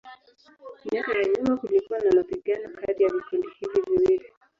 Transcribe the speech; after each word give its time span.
Miaka 0.91 1.11
ya 1.17 1.25
nyuma 1.31 1.53
kulikuwa 1.59 1.99
na 1.99 2.11
mapigano 2.15 2.69
kati 2.75 3.03
ya 3.03 3.09
vikundi 3.13 3.47
hivi 3.59 3.81
viwili. 3.85 4.25